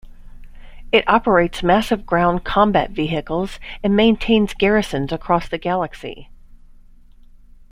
It 0.91 1.07
operates 1.07 1.61
massive 1.61 2.07
ground 2.07 2.43
combat 2.43 2.89
vehicles 2.89 3.59
and 3.83 3.95
maintains 3.95 4.55
garrisons 4.55 5.11
across 5.11 5.47
the 5.47 5.59
galaxy. 5.59 6.31